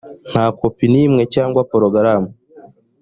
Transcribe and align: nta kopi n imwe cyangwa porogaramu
nta 0.31 0.45
kopi 0.57 0.85
n 0.91 0.95
imwe 1.03 1.23
cyangwa 1.33 1.61
porogaramu 1.71 2.29